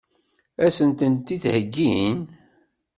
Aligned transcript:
Ad 0.65 0.71
sen-tent-id-heggin? 0.77 2.19